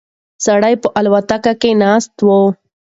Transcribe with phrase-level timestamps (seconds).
[0.45, 2.29] سړی په الوتکه کې ناست و.